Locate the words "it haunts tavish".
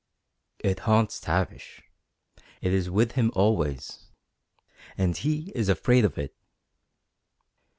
0.63-1.83